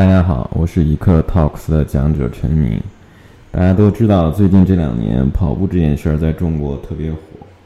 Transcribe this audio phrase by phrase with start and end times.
[0.00, 2.80] 大家好，我是一刻 Talks 的讲者陈明。
[3.50, 7.18] 大家都知道，最近这两年跑步这件事儿在中国特别火，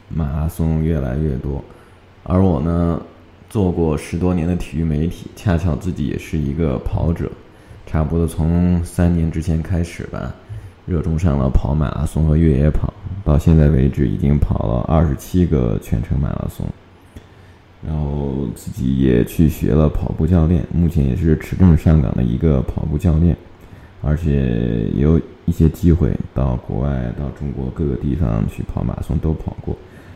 [0.09, 1.63] 马拉松越来越多。
[2.23, 3.01] 而我呢，
[3.49, 7.31] 做过十多年的体育媒体，恰巧自己也是一个跑者，
[7.85, 10.35] 差不多从三年之前开始吧，
[10.85, 12.93] 热衷上了跑马拉松和越野跑，
[13.23, 16.67] 到现在为止已经跑了二十七个全程马拉松。
[17.87, 23.35] 然后自己也去学了跑步教练，目前也是持证上岗的一个跑步教练，
[24.01, 29.75] 而且有一些机会到国外、到中国各个地方去跑马拉松都跑过。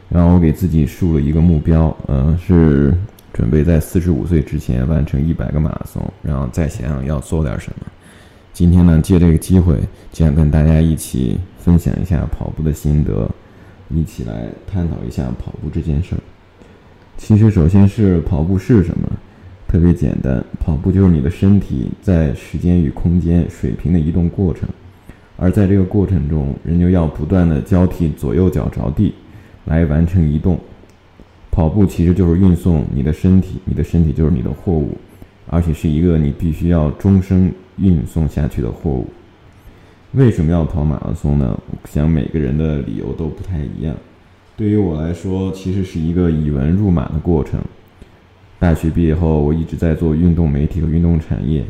[0.09, 2.91] 然后我给自己树了一个目标，嗯，是
[3.31, 7.85] 准备在四十五岁之前完成一百个马拉松，然后再想想要做点什么。
[8.51, 9.75] 今天呢，借这个机会，
[10.11, 13.29] 就想跟大家一起分享一下跑步的心得，
[13.89, 16.19] 一起来探讨一下跑步这件事儿。
[17.21, 19.07] 其实，首先是跑步是什么？
[19.67, 24.67] 特别简单，跑步就是你的身体在时间与空间水平的移动过程，
[25.35, 29.13] 而在这个过程中，人就要不断的交替左右脚着地，
[29.65, 30.57] 来完成移动。
[31.51, 34.97] 跑步其实就是运送你的身体，你的身体就是你的货物，
[35.47, 39.05] 而且是一个你必须要终生运送下去的货物。
[40.13, 41.59] 为什么要跑马拉松呢？
[41.69, 43.93] 我想每个人的理由都不太一样。
[44.59, 47.61] 对于我来说，其实是一个以文入马的过程。
[48.59, 51.63] 大学毕业后，我一直在做运动媒体和运动产业，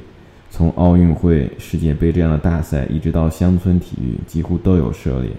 [0.50, 5.30] 从奥运会、世界杯这样的大赛，一直到乡村体育，几乎都有涉猎。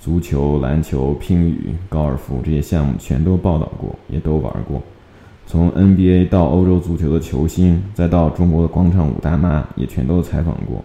[0.00, 4.82] 足球、篮球、乒羽、高尔夫这些项目全都报道过，也都玩过。
[5.46, 10.84] 从 NBA 到欧洲足球的球星，再到中国的广场舞大妈，也全都采访过。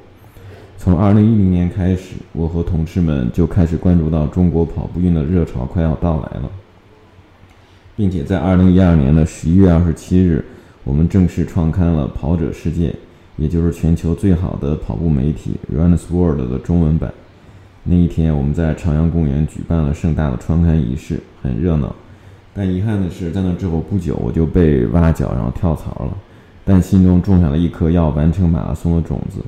[0.81, 6.49] 从二零一零年开始，我和同事们就开始关注到中国跑步运动的热潮快要到来了，
[7.97, 10.45] 并且在二零一二年的十一月二十七日，
[10.85, 12.91] 我们正式创刊了《跑者世界》，
[13.35, 17.13] 也就是全球最好的跑步媒体《Runners World》的中文版。
[17.83, 21.93] 那一天，我们在朝阳公园举办了盛大的创刊仪式，很热闹。
[22.53, 26.17] 但遗憾的是，在那之后不久，我就被挖角，然后跳槽了。
[26.63, 29.43] 但心中种下了一颗要完成马拉松的种子。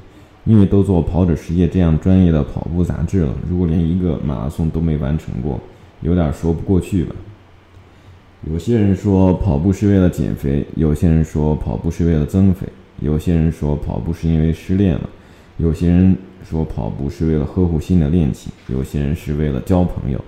[0.46, 5.60] 因为都做《跑者世界》这样专业的跑步杂志了，如果连一个马拉松都没完成过，
[6.02, 7.16] 有点说不过去吧。
[8.50, 12.68] 有些人说跑步是为了减肥，有些人说跑步是为了增肥，
[13.00, 15.08] 有些人说跑步是因为失恋了，
[15.58, 20.20] 有些人说跑步是为了呵护新的恋情，有些人是为了交朋友，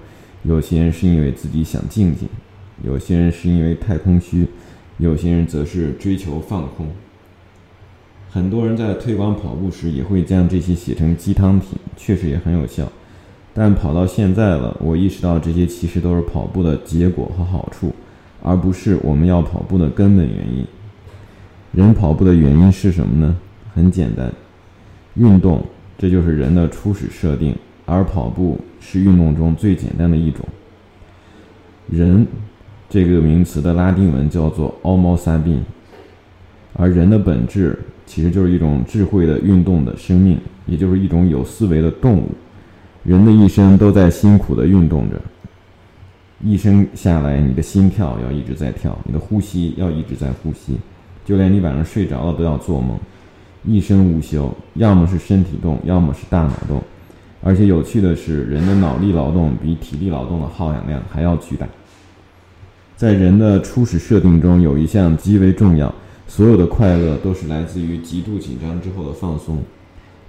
[0.44, 2.30] 有些人是因为自己想静静，
[2.84, 4.46] 有些人是因为太空虚，
[5.00, 6.86] 有些人则是追求放空。
[8.34, 12.92] 很多人在推广跑步时，也会将这些写成鸡汤品，确实也很有效。
[13.54, 17.94] 但跑到现在了，我意识到这些其实都是跑步的结果和好处，
[18.42, 20.66] 而不是我们要跑步的根本原因。
[21.74, 23.38] 人跑步的原因是什么呢？
[23.72, 24.34] 很简单，
[25.14, 25.64] 运动，
[25.96, 27.56] 这就是人的初始设定，
[27.86, 30.44] 而跑步是运动中最简单的一种。
[31.88, 32.26] 人
[32.90, 35.60] 这个名词的拉丁文叫做 Homo sapien，
[36.74, 37.78] 而人的本质。
[38.06, 42.30] 其实就是一种智慧的运动的生命，也就是一种有思维的动物。
[43.06, 45.20] 人的一生都在辛苦的运动着，
[46.44, 50.78] 一生下来，你的心跳要一直在跳，你的呼吸要一直在呼吸，
[51.24, 53.00] 就连你晚上睡着了都要做梦，
[53.64, 56.84] 一生无休，要么是身体动，要么是大脑动。
[57.42, 61.66] 而且有趣的是，人的脑力劳动比体力劳动的耗氧量还要巨大。
[62.98, 65.92] 在人的初始设定中，有一项极为重要。
[66.28, 69.64] 所有的快乐都是来自于极度紧张之后的放松。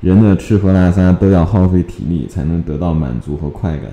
[0.01, 3.91] 人的吃喝拉撒都要耗费体力才能得到满足和快感，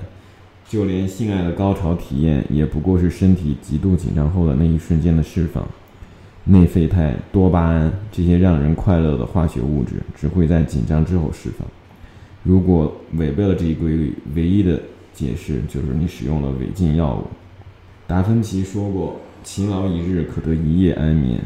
[0.68, 5.66] 就连性爱的高潮体验也不过是身体极度紧张后的那一瞬间的释放。
[6.44, 11.66] 内啡肽、多巴胺这些让人快乐的化学物质只会在紧张之后释放。
[12.42, 14.78] 如果违背了这一规律，唯一的
[15.14, 17.22] 解释就是你使用了违禁药物。
[18.08, 21.40] 达芬奇说过：“勤劳一日，可得一夜安眠。”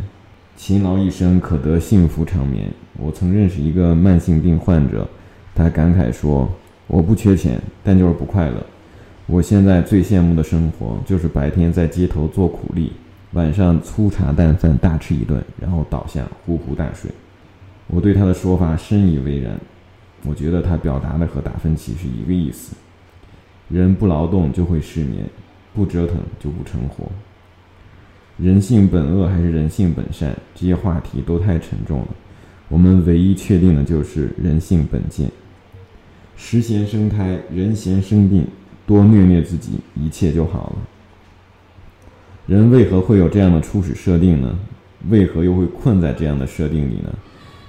[0.57, 2.73] 勤劳一生可得幸福长眠。
[2.99, 5.07] 我曾认识一个慢性病患者，
[5.55, 6.49] 他感慨说
[6.89, 8.65] ：“我不缺钱，但就是不快乐。
[9.27, 12.93] 我现在最羡慕的生活，就是白天在街头做苦力，
[13.33, 17.11] 晚上粗茶淡饭大吃一顿，然后倒下呼呼大睡。”
[17.89, 19.53] 我对他的说法深以为然。
[20.25, 22.75] 我觉得他表达的和达芬奇是一个意思：
[23.69, 25.25] 人不劳动就会失眠，
[25.75, 27.05] 不折腾就不成活。
[28.39, 30.37] 人性本恶还是人性本善？
[30.55, 32.09] 这些话题都太沉重了。
[32.69, 35.31] 我们唯一确定的就是人性本贱。
[36.37, 38.47] 时贤生胎，人贤生病，
[38.87, 40.77] 多虐虐自己，一切就好了。
[42.47, 44.59] 人为何会有这样的初始设定呢？
[45.09, 47.15] 为何又会困在这样的设定里呢？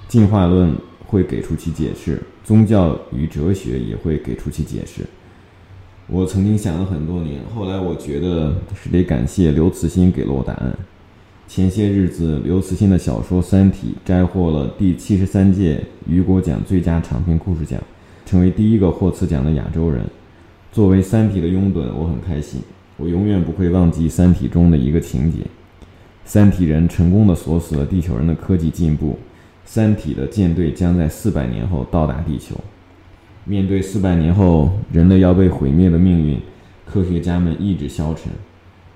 [0.06, 0.74] 进化论
[1.06, 5.02] 会给出其解释，宗教与哲学也会给出其解释。
[6.10, 10.74] 我曾经想了很多年，后来我觉得是得感谢刘慈欣给了我答案。
[11.46, 17.78] 前些日子，刘慈欣的小说《三体》摘获了第七十三届雨果奖最佳长篇故事奖，
[18.24, 20.02] 成为第一个获此奖的亚洲人。
[20.72, 22.62] 作为《三体》的拥趸，我很开心。
[22.96, 25.40] 我永远不会忘记《三体》中的一个情节：
[26.24, 29.18] 三体人成功的锁死了地球人的科技进步。
[29.66, 32.54] 三体的舰队将在四百年后到达地球。
[33.48, 36.38] 面对四百年后人类要被毁灭的命运，
[36.84, 38.30] 科学家们意志消沉。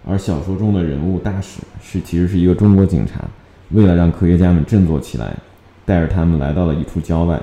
[0.06, 3.24] 而小说中的人物大使是其实是一个中国警察，
[3.70, 5.34] 为了让科学家们振作起来，
[5.86, 7.40] 带着他们来到了一处郊外，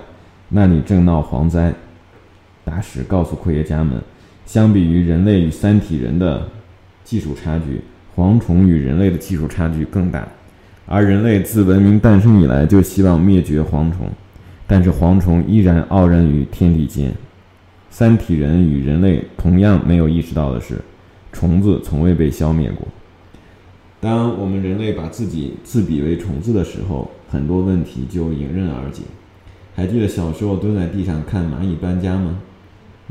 [0.49, 1.73] 那里正闹蝗灾。
[2.63, 3.99] 大使告诉科学家们，
[4.45, 6.47] 相比于人类与三体人的
[7.03, 7.81] 技术差距，
[8.15, 10.27] 蝗虫与人类的技术差距更大。
[10.85, 14.07] 而人类自文明诞生以来就希望灭绝蝗虫，
[14.69, 17.11] 但是蝗虫依然傲然于天地间。
[17.89, 20.79] 三体人与人类同样没有意识到的是。
[21.31, 22.87] 虫子从未被消灭过。
[23.99, 29.03] 当我们人类把自己自比为虫子的时候，很多问题就迎刃而解。
[29.75, 32.39] 还记得小时候蹲在地上看蚂蚁搬家吗？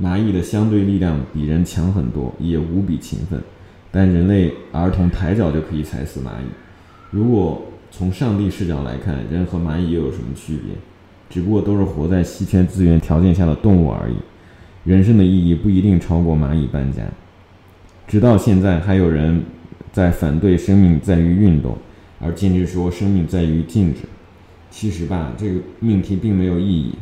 [0.02, 3.40] 蚂蚁的相对力量比人强很多，也无比勤奋，
[3.90, 6.48] 但人类儿童抬脚就可以踩死蚂蚁。
[7.10, 10.74] 如果从上帝视角来看，人和蚂蚁又有什么区别？
[11.28, 14.14] 只不过都是活在稀缺资源条件下的动物而已。
[14.84, 17.02] 人生的意义不一定超过蚂蚁搬家。
[18.06, 19.42] 直到现在，还有人
[19.92, 21.76] 在反对生命在于运动，
[22.20, 24.00] 而坚持说生命在于静止。
[24.70, 26.94] 其实吧，这个命题并没有意义。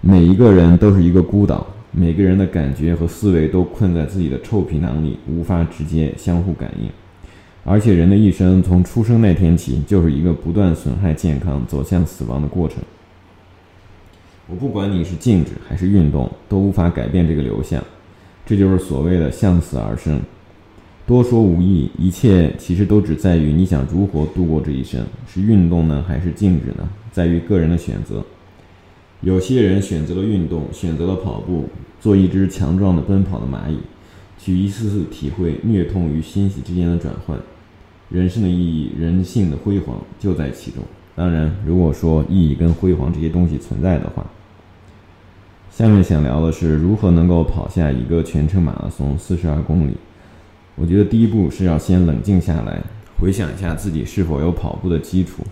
[0.00, 6.88] 每一个人都是一个孤岛，每个人的感觉和思维都困在自己的臭皮囊里，无法直接相互感应。
[7.64, 12.78] 而且，人的一生从出生那天起，就是一个不断损害健康、走向死亡的过程。
[14.48, 17.82] 我不管你是静止还是运动，都无法改变这个流向。
[18.44, 20.20] 这就是所谓的向死而生。
[21.06, 26.88] 多说无益，一切其实都只在于你想如何度过这一生，是运动呢，还是静止呢？
[27.12, 28.24] 在于个人的选择。
[29.20, 31.68] 有些人选择了运动，选择了跑步，
[32.00, 33.78] 做一只强壮的奔跑的蚂蚁，
[34.38, 37.38] 去一次次体会虐痛与欣喜之间的转换。
[38.08, 40.82] 人生的意义，人性的辉煌就在其中。
[41.14, 44.24] 当然，如果说意义跟辉煌这些东西存在的话，
[45.70, 49.96] 下面想聊的是如何能够跑下一个全程马拉松四十二公里。
[50.74, 52.80] 我觉得第一步是要先冷静下来，
[53.20, 55.42] 回想一下自己是否有跑步的基础。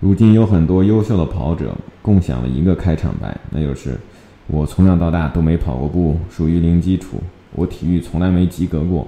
[0.00, 3.98] 如今有很多优秀的跑者共享了一个开场白，那就是
[4.46, 7.20] 我从小到大都没跑过步，属于零基础，
[7.52, 9.06] 我体育从来没及格过。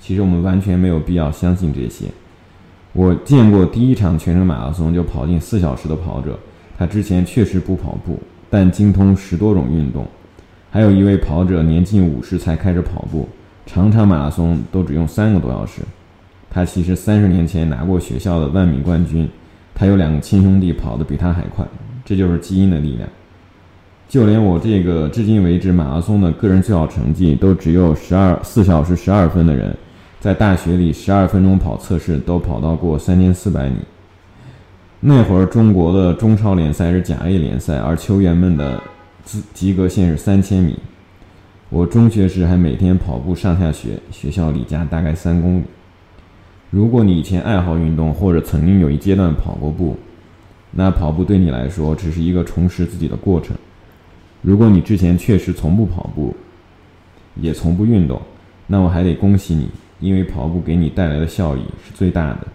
[0.00, 2.06] 其实我们完全没有必要相信这些。
[2.92, 6.38] 我见过第一场全程马拉松就跑进四小时的跑者，
[6.76, 10.06] 他之前确实不跑步，但精通十多种运动。
[10.70, 13.28] 还有一位跑者年近五十才开始跑步。
[13.66, 15.82] 长场马拉松都只用三个多小时，
[16.50, 19.28] 他其实三十年前拿过学校的万米冠军，
[19.74, 21.64] 他有两个亲兄弟跑得比他还快，
[22.04, 23.08] 这就是基因的力量。
[24.08, 29.76] 就连我这个至今为止马拉松的个人最好成绩都只有十二四小时十二分的人，
[30.20, 33.76] 在大学里十二分钟跑测试都跑到过三千四百米。
[35.00, 38.78] 那会儿中国的中超联赛是甲 A 联赛，而球员们的
[39.24, 40.78] 资及格线是三千米。
[41.70, 45.62] 我中学时还每天跑步上下学，学校离家大概三公里。
[46.68, 49.96] 如果你以前爱好运动，或者曾经有一阶段跑过步，
[50.72, 53.56] 那跑步对你来说只是一个重拾自己的过程。
[54.42, 56.36] 如果你之前确实从不跑步，
[57.36, 58.20] 也从不运动，
[58.66, 62.46] 那我还得恭喜你，因为跑步给你带来的效益是最大的。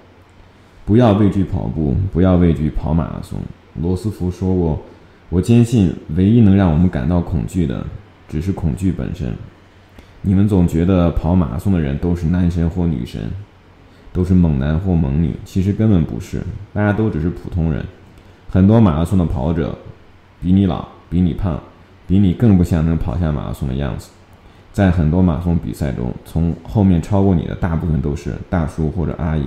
[0.86, 3.40] 不要畏惧跑步，不要畏惧跑马拉松。
[3.82, 4.82] 罗斯福说过
[5.30, 7.86] ：“我坚信，唯一能让我们感到恐惧的。”
[8.28, 9.32] 只是恐惧本身。
[10.24, 13.22] 你们总觉得跑马拉松的人都是男神或女神，
[14.12, 16.42] 都是猛男或猛女，其实根本不是，
[16.74, 17.86] 大家都只是普通人。
[18.50, 19.78] 很多马拉松的跑者
[20.42, 21.62] 比你老，比你胖，
[22.08, 24.10] 比你更不像能跑下马拉松的样子。
[24.76, 29.44] 在很多马拉松比赛中，从后面超过你的大部分都是大叔或者阿姨。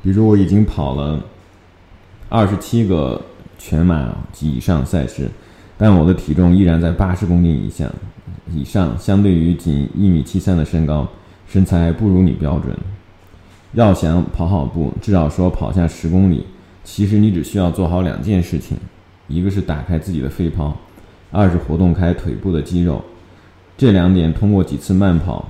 [0.00, 1.20] 比如我已经跑了
[2.28, 3.20] 二十七个
[3.58, 5.28] 全马及以上赛事。
[5.76, 7.90] 但我的体重依然在八十公斤以下
[8.48, 11.08] 以上，相对于仅一米七三的身高，
[11.48, 12.78] 身材不如你标准。
[13.72, 16.46] 要想跑好步，至少说跑下十公里，
[16.84, 18.76] 其实你只需要做好两件事情：
[19.26, 20.76] 一个是打开自己的肺泡，
[21.30, 23.02] 二是活动开腿部的肌肉。
[23.76, 25.48] 这两点通过几次慢跑，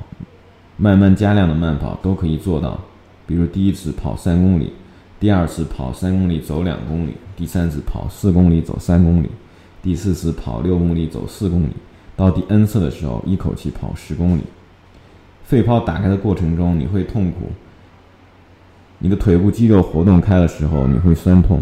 [0.76, 2.78] 慢慢加量的慢跑都可以做到。
[3.26, 4.72] 比如第一次跑三公里，
[5.18, 9.28] 第二次跑三公里走两公里，第三次跑四公里走三公里，
[9.82, 11.70] 第四次跑六公里走四公里，
[12.16, 14.42] 到第 n 次的时候，一口气跑十公里。
[15.44, 17.50] 肺泡打开的过程中，你会痛苦。
[18.98, 21.60] 你的腿部肌肉活动开的时候，你会酸痛。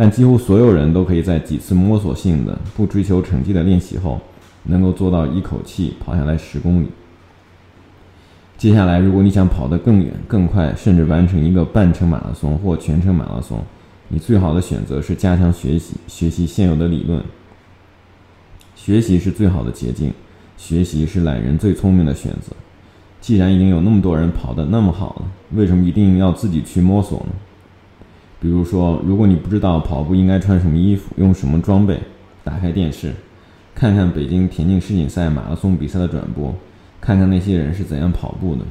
[0.00, 4.18] 但几乎所有人都可以在几次摸索性的、不追求成绩的练习后，
[4.62, 6.86] 能够做到一口气跑下来十公里。
[8.56, 13.62] 接下来，如果你想跑得更远、更快，甚至完成一个半程马拉松或全程马拉松，
[14.08, 17.22] 你最好的选择是加强学习，学习现有的理论。
[18.74, 20.10] 学习是最好的捷径，
[20.56, 22.56] 学习是懒人最聪明的选择。
[23.20, 27.32] 既然已经有那么多人跑得那么好了，为什么一定要自己去摸索呢？
[28.40, 32.00] 比如说，如果你不知道跑步应该穿什么衣服、用什么装备，
[32.42, 33.12] 打开电视，
[33.74, 36.54] 看看北京田径世锦赛马拉松比赛的转播。
[37.00, 38.62] 看看那些人是怎样跑步的。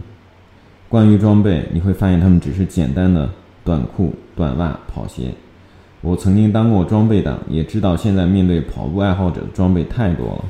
[0.88, 3.30] 关于装备，你会发现他们只是简单的
[3.64, 5.32] 短裤、短袜、跑鞋。
[6.02, 10.46] 我曾经当过装备党，也知道现在面对跑步爱好者的装备太多了：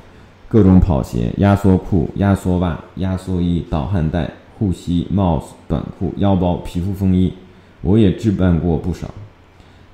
[0.48, 7.34] 各种跑鞋、压缩裤、压缩袜、压缩衣、导汗带、护膝、帽子、短裤、腰包、皮肤风衣。
[7.81, 9.09] 我也置办过不少，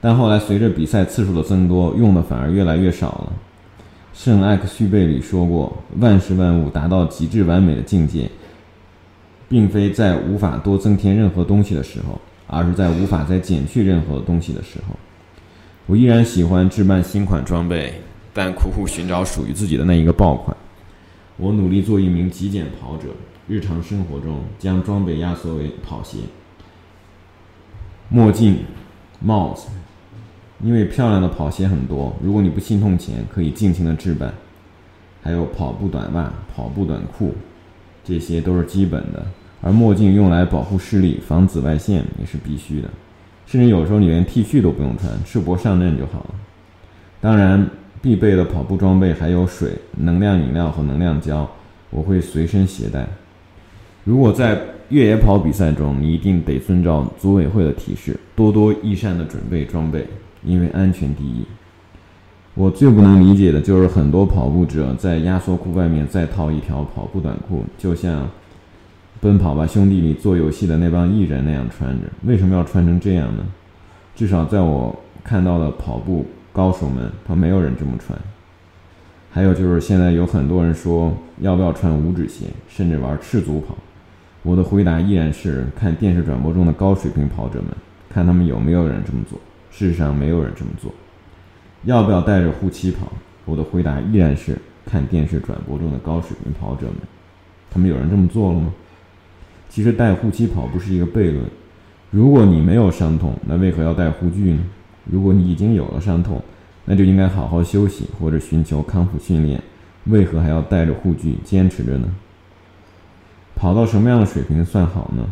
[0.01, 3.33] 但后来随着比赛次数的增多，用的反而越来越少了。
[4.13, 8.29] 圣艾克叙贝里说过：“万事万物达到极致完美的境界，
[9.49, 14.95] 并非在无法多增添任何东西的时候，而是在无法再减去任何东西的时候。”
[15.87, 18.01] 我依然喜欢置办新款装备，
[18.33, 20.55] 但苦苦寻找属于自己的那一个爆款。
[21.37, 23.09] 我努力做一名极简跑者，
[23.47, 26.17] 日常生活中将装备压缩为跑鞋、
[28.09, 28.59] 墨镜、
[29.19, 29.67] 帽子。
[30.63, 34.33] 因为漂亮的跑鞋很多，如果你不心痛钱，可以尽情的置办。
[35.21, 37.33] 还有跑步短袜、跑步短裤，
[38.03, 39.25] 这些都是基本的。
[39.61, 42.89] 而墨镜用来保护视力、防紫外线也是必须的。
[43.45, 46.35] 甚至有时候你连 T 恤都不用穿，赤膊上阵就好了。
[47.19, 47.67] 当然，
[48.01, 51.49] 必备的跑步装备还有水、能量饮料和能量胶，
[51.89, 53.07] 我会随身携带。
[54.03, 60.05] 如果在越野跑比赛中，你一定得遵照组委会的提示，多多益善的准备装备。
[60.47, 61.43] 因为安全第一，
[62.53, 68.21] 我最不能理解的就是很多跑步者在压缩裤外面再套一条跑步短裤，就像
[69.19, 72.05] 《奔跑吧兄弟》里做游戏的那帮艺人那样穿着。
[72.25, 73.43] 为什么要穿成这样呢？
[74.15, 78.15] 至少在我看到的跑步高手们，他没有人这么穿。
[79.31, 83.75] 还有就是现在有很多人说要不要穿五指鞋，甚至玩赤足跑。
[84.45, 87.69] 我的回答依然是看电视转播中的高水平跑者们，
[88.07, 89.39] 看他们有没有人这么做。
[89.71, 90.93] 事实上，没有人这么做。
[91.85, 93.11] 要不要带着护膝跑？
[93.45, 96.97] 我的回答依然是看电视转播中的高水平跑者们，
[97.71, 98.71] 他们有人这么做了吗？
[99.67, 101.43] 其实带护膝跑不是一个悖论。
[102.11, 104.59] 如果你没有伤痛，那为何要带护具呢？
[105.05, 106.39] 如果你已经有了伤痛，
[106.85, 109.59] 那就应该好好休息或者寻求康复训练。
[110.03, 112.07] 为何还要带着护具坚持着呢？
[113.55, 115.25] 跑到什么样的水平算好呢？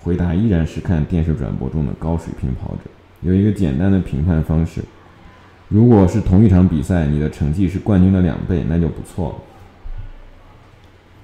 [0.00, 2.90] 回答依然是看电视转播中的高水平跑者。
[3.20, 4.82] 有一个简单的评判方式：
[5.68, 9.34] 如果是同一场比赛，你的成绩是冠军的两倍，那就不错了。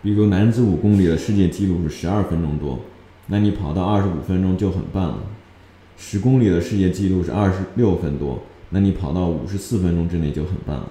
[0.03, 2.81] 比如男子五公里的世界纪录是十二分钟多，
[3.29, 5.19] 那你跑到二十五分钟就很棒了。
[5.97, 10.89] 十公里的世界纪录是二十六分多，那你跑到五十四分钟之内就很棒了。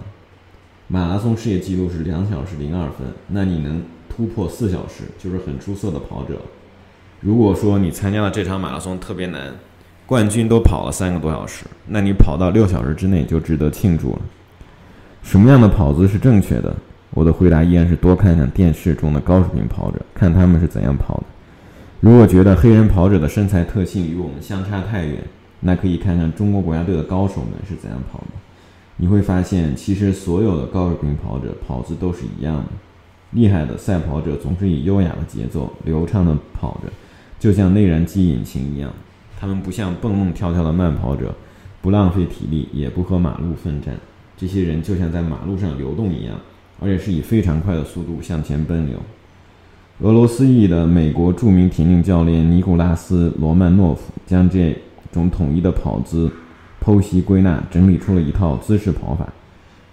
[0.88, 3.84] 马拉松世界纪录是两小时零二分，那你能
[4.16, 6.40] 突破四小时就是很出色的跑者。
[7.22, 9.54] 如果说你参加的这场马拉松特别难，
[10.06, 14.22] 冠军都跑了三个多小时，那你跑到六小时之内就值得庆祝了。
[15.24, 16.76] 什么样的跑姿是正确的？
[17.12, 21.24] 我的回答依然是多看看电视中的高水平跑者，看他们是怎样跑的。
[22.02, 25.24] 如果觉得黑人跑者的身材特性与我们相差太远，
[25.62, 28.28] 那可以看看中国国家队的高手们是怎样跑的。
[28.98, 32.66] 你会发现，其实所有的高水平跑者跑姿都是一样的。
[33.34, 36.92] 厉害的赛跑者总是以优雅的节奏流畅地跑着，
[37.40, 38.92] 就像内燃机引擎一样。
[39.40, 41.36] 他们不像蹦蹦跳跳的慢跑者，
[41.82, 43.96] 不浪费体力，也不和马路奋战。
[44.38, 46.36] 这些人就像在马路上流动一样，
[46.80, 48.98] 而且是以非常快的速度向前奔流。
[50.00, 54.76] 俄罗斯裔的美国著名田径教练尼古拉斯·罗曼诺夫将这
[55.12, 56.32] 种统一的跑姿
[56.84, 59.28] 剖析归纳，整理出了一套姿势跑法。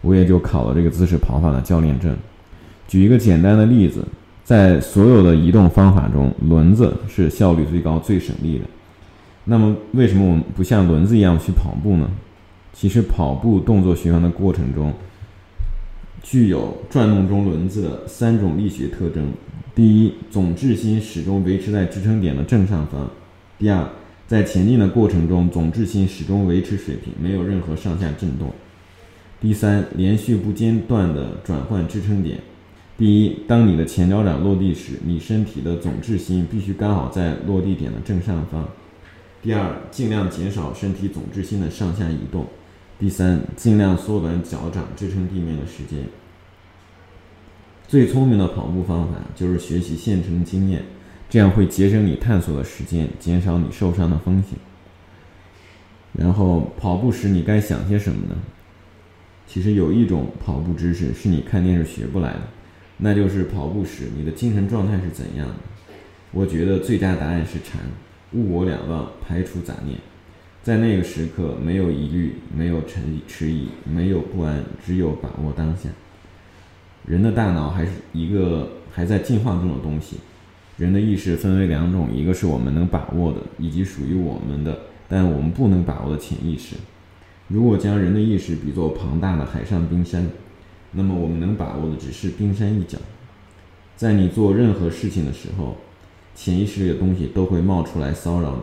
[0.00, 2.16] 我也就考了这个姿势跑法的教练证。
[2.90, 4.04] 举一个简单的例子，
[4.42, 8.64] 在所有的移动方法中，轮子是效率最高、最省力的。
[9.44, 12.10] 那么，为什么我们不像轮子一样去跑步呢？
[12.72, 14.92] 其实，跑步动作循环的过程中，
[16.20, 19.32] 具有转动中轮子的三种力学特征：
[19.72, 23.08] 第一，总质心始终维持在支撑点的正上方；
[23.56, 23.88] 第二，
[24.26, 28.50] 在前进的过程中，总质心始终维持水平，没有任何上下震动。
[29.40, 32.40] 第三，连续不间断的转换支撑点。
[33.00, 38.68] 第一，当你的前脚掌落地时，你身体的总质心必须刚好在落地点的正上方。
[39.40, 42.46] 第二，尽量减少身体总质心的上下移动。
[42.98, 46.04] 第三，尽量缩短脚掌支撑地面的时间。
[47.88, 50.84] 最聪明的跑步方法就是学习现成经验，
[51.30, 54.58] 这样会节省你探索的时间，减少你受伤的风险。
[56.12, 58.36] 然后跑步时你该想些什么呢？
[59.46, 62.40] 其实有一种跑步知识是你看电视学不来的，
[63.00, 65.54] 那就是跑步时你的精神状态是怎样的。
[66.32, 67.80] 我觉得最佳答案是禅，
[68.32, 69.98] 物我两忘，排除杂念。
[70.62, 75.88] 在那个时刻，没有疑虑，没有迟迟疑，没有不安，只有把握当下。
[77.06, 80.18] 人的大脑还是一个还在进化中的东西。
[80.76, 84.78] 人的意识分为两种，一个是我们能把握的，以及属于我们的，
[85.08, 86.76] 但我们不能把握的潜意识。
[87.48, 90.26] 如果将人的意识比作庞大的海上冰山，
[90.92, 92.98] 那么我们能把握的只是冰山一角。
[93.96, 95.76] 在你做任何事情的时候，
[96.34, 98.62] 潜意识里的东西都会冒出来骚扰你。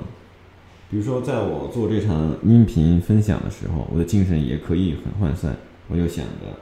[0.89, 5.55] 比如说，在我做这场音频分享的时候，我的精神也可以很涣散。
[5.89, 6.57] 我就想着，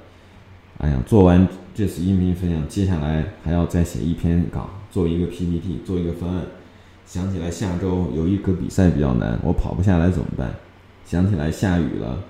[0.79, 6.43] 哎呀，做完这次音频分享，接下来还要再写一篇稿，做一个 PPT，做一个方案。
[7.05, 10.53] 想起来下周有一个比赛比较难，我跑不下来怎么办？
[11.05, 12.24] 想起来下雨了，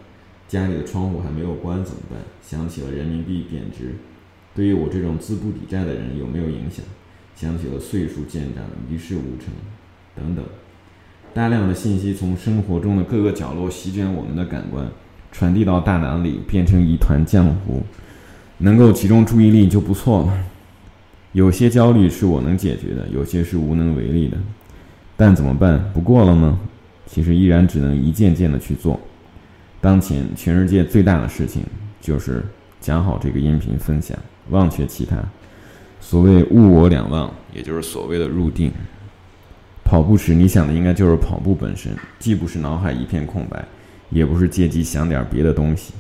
[0.48, 2.20] 家里的窗户还没有关怎么办？
[2.42, 3.96] 想起了人民币贬值，
[4.54, 6.86] 对于我这种资不抵债的人有没有影响？
[7.36, 9.54] 想起了岁数渐长，一事无成，
[10.16, 10.46] 等等。
[11.34, 14.88] 大量的信息从生活中的各个角落席卷我们的感官，
[15.32, 17.84] 传递到大脑里，变成一团浆糊。
[18.60, 20.46] 能够集中注意力就不错了。
[21.34, 24.38] 有些焦虑是我能解决的，有些是无能为力的。
[25.18, 25.92] 但怎么办？
[25.94, 26.58] 不过了吗？
[27.06, 28.98] 其实依然只能一件件的去做。
[29.86, 31.62] 当前全世界最大的事情
[32.02, 32.44] 就是
[32.82, 34.18] 讲好这个音频分享，
[34.50, 35.16] 忘却其他。
[36.02, 38.72] 所谓物我两忘，也就是所谓的入定。
[39.84, 43.64] 跑步时，你想的应该就是跑步本身，既不是脑海一片空白，
[44.10, 45.94] 也不是借机想点别的东西。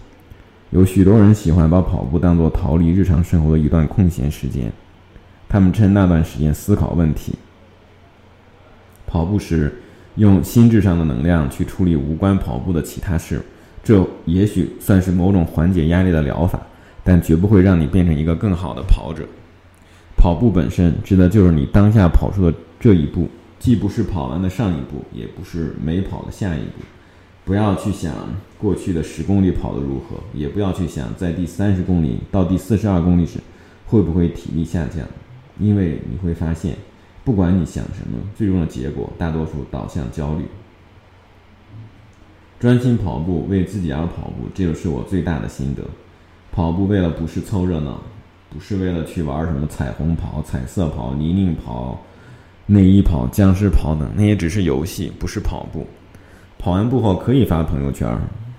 [0.72, 4.74] 有许多人喜欢把跑步当作逃离日常生活的一段空闲时间，
[5.48, 7.36] 他们趁那段时间思考问题。
[9.06, 9.72] 跑步时，
[10.16, 13.40] 用心智上的能量去处理无关跑步的其他事，
[13.86, 16.60] 这也许算是某种缓解压力的疗法，
[17.06, 19.24] 但绝不会让你变成一个更好的跑者。
[20.18, 23.30] 跑步本身指的就是你当下跑出的这一步。
[23.58, 26.84] 既不是跑完的上一步，也不是没跑的下一步。
[27.46, 28.14] 不要去想
[28.60, 33.40] 过去的十公里跑得如何，也不要去想在第三十公里到第四十二公里时
[33.88, 35.08] 会不会体力下降，
[35.60, 36.76] 因为你会发现，
[37.24, 40.44] 不管你想什么，最终的结果大多数导向焦虑。
[42.60, 45.84] 专心跑步，为自己而跑步，这就是我最大的心得。
[46.52, 48.02] 跑步为了不是凑热闹，
[48.50, 52.02] 不是为了去玩什么彩虹跑、彩色跑、泥泞跑。
[52.68, 55.86] 内衣跑、僵尸跑等，那也只是游戏，不是跑步。
[56.58, 58.10] 跑完步后可以发朋友圈，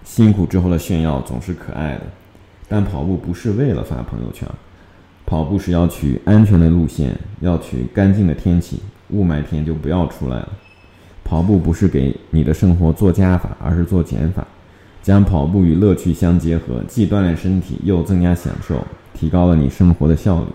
[0.05, 2.03] 辛苦之后的炫耀总是可爱的。
[2.69, 4.47] 但跑步不是为了发朋友圈，
[5.25, 8.81] 跑步是要去安全的路线，要去干净的天气，
[9.11, 10.53] 雾霾天就不要出来了。
[11.29, 14.47] 跑步不是给你的生活做加法，而是做减法，
[15.03, 20.47] 将跑步与乐趣相结合，既锻炼身体，又增加享受，提高了你生活的效率。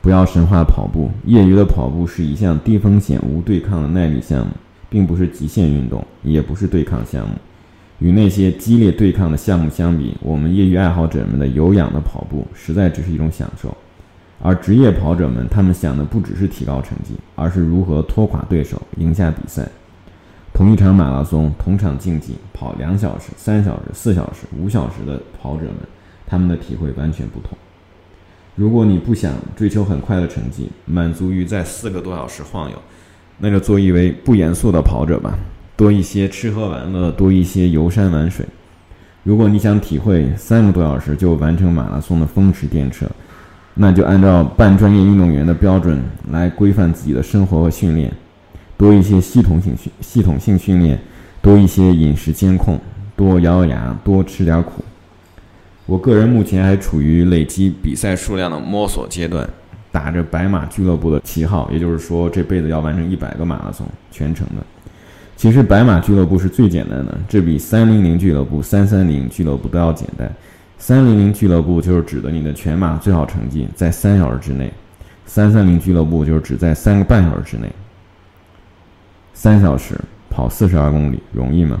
[0.00, 4.52] 不要神话跑步，业余的跑步是一项低风险无对抗的耐力项目，
[4.88, 7.34] 并不是极限运动，也不是对抗项目。
[7.98, 13.76] 与那些激烈对抗的项目相比，我们业余爱好者们的有氧的跑步实在只是一种享受。
[14.42, 19.68] 而职业跑者们，他们想的不只是提高成绩，而是如何拖垮对手，赢下比赛。
[20.52, 25.76] 同一场马拉松，同场竞技，跑两小时、三小时、四小时、五小时的跑者们，
[26.26, 27.56] 他们的体会完全不同。
[28.54, 32.76] 如果你不想追求很快的成绩，满足于在四个多小时晃悠，
[33.38, 35.38] 那就做一位不严肃的跑者吧，
[35.76, 38.44] 多一些吃喝玩乐，多一些游山玩水。
[39.22, 43.06] 如果你想体会三个多小时就完成马拉松的风驰电掣，
[43.74, 48.12] 那就按照半专业运动员的标准来规范自己的生活和训练，
[48.76, 50.98] 多一些系统性训系统性训练，
[51.40, 52.78] 多一些饮食监控，
[53.16, 54.84] 多咬咬牙，多吃点苦。
[55.86, 59.48] 我个人目前还处于累积比赛数量的摸索阶段，
[59.90, 64.62] 打着白马俱乐部的旗号，也就是说这辈子要完成一百个马拉松全程的。
[65.34, 70.30] 其实白马俱乐部是最简单的，这比三零零俱乐部、三三零俱乐部都要简单。
[70.84, 74.68] 三零零俱乐部就是指的你的全马最好成绩在三小时之内，
[75.26, 77.70] 三三零俱乐部就是指在三个半小时之内。
[79.32, 79.94] 三小时
[80.28, 81.80] 跑四十二公里容易吗？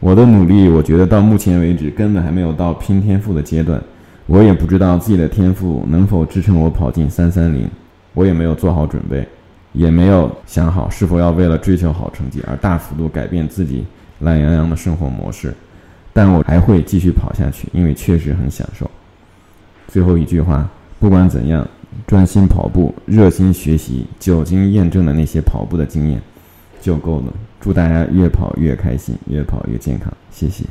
[0.00, 3.78] 我的努力，我觉得到目前为止根本还没有到拼天赋的阶段。
[4.24, 7.68] 我也不知道自己的天赋能否支撑我跑进三三零，
[8.14, 9.28] 我也没有做好准备，
[9.74, 13.84] 也没有想好是否要为了追求好成绩而大幅度改变自己
[14.20, 15.52] 懒洋洋的生活模式。
[16.16, 18.90] 但我还会继续跑下去，因为确实很享受。
[19.86, 20.66] 最后一句话，
[20.98, 21.68] 不管怎样，
[22.06, 26.18] 专心跑步，热心学习，久经验证的那些跑步的经验
[26.80, 27.24] 就够了。
[27.60, 30.10] 祝大家越跑越开心，越跑越健康。
[30.30, 30.64] 谢谢。